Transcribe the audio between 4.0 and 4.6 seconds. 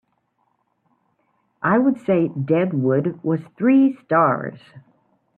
stars